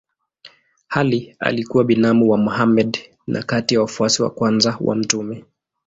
[0.89, 5.45] Ali alikuwa binamu wa Mohammed na kati ya wafuasi wa kwanza wa mtume.